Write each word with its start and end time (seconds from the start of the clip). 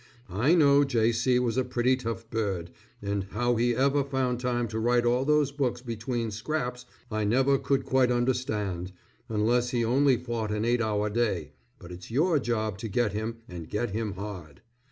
I 0.31 0.55
know 0.55 0.83
J. 0.83 1.11
C. 1.11 1.37
was 1.37 1.57
a 1.57 1.63
pretty 1.63 1.95
tough 1.95 2.27
bird, 2.31 2.71
and 3.03 3.25
how 3.25 3.55
he 3.55 3.75
ever 3.75 4.03
found 4.03 4.39
time 4.39 4.67
to 4.69 4.79
write 4.79 5.05
all 5.05 5.25
those 5.25 5.51
books 5.51 5.79
between 5.79 6.31
scraps, 6.31 6.87
I 7.11 7.23
never 7.23 7.59
could 7.59 7.85
quite 7.85 8.11
understand, 8.11 8.93
unless 9.29 9.69
he 9.69 9.85
only 9.85 10.17
fought 10.17 10.49
an 10.49 10.65
eight 10.65 10.81
hour 10.81 11.11
day, 11.11 11.51
but 11.77 11.91
it's 11.91 12.09
your 12.09 12.39
job 12.39 12.79
to 12.79 12.87
get 12.87 13.13
him 13.13 13.41
and 13.47 13.69
get 13.69 13.91
him 13.91 14.13
hard. 14.13 14.63